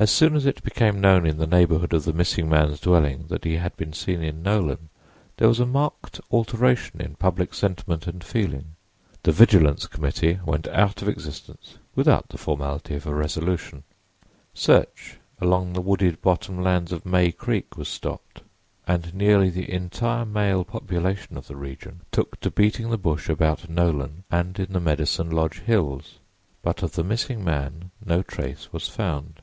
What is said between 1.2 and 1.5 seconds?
in the